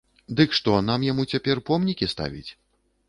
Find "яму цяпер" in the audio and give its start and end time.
1.11-1.61